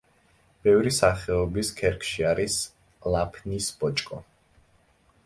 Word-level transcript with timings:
ბევრი 0.67 0.93
სახეობის 0.99 1.69
ქერქში 1.81 2.25
არის 2.31 2.55
ლაფნის 3.17 3.69
ბოჭკო. 3.83 4.23